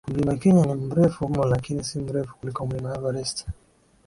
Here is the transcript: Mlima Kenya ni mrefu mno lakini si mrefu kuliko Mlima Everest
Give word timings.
Mlima 0.07 0.35
Kenya 0.37 0.65
ni 0.65 0.73
mrefu 0.75 1.29
mno 1.29 1.43
lakini 1.43 1.83
si 1.83 1.99
mrefu 1.99 2.35
kuliko 2.37 2.65
Mlima 2.65 2.95
Everest 2.95 3.47